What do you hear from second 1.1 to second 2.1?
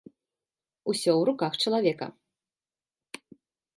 ў руках чалавека.